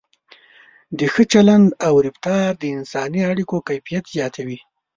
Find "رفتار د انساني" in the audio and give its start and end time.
2.07-3.21